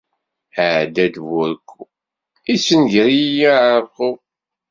Iɛedda-d 0.63 1.15
burekku, 1.27 1.81
yessenger-iyi 2.49 3.45
aɛerqub. 3.53 4.19